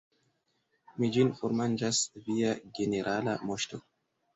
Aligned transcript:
Mi 1.03 1.11
ĝin 1.19 1.29
formanĝas, 1.43 2.03
Via 2.27 2.59
Generala 2.83 3.41
Moŝto. 3.51 3.87